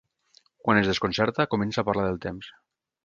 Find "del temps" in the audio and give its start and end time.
2.09-2.49